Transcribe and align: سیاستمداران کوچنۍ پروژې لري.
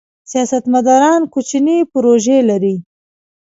سیاستمداران 0.31 1.21
کوچنۍ 1.33 1.77
پروژې 1.93 2.37
لري. 2.49 2.75